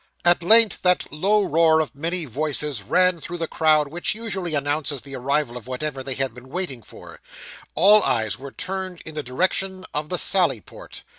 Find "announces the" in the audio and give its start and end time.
4.55-5.15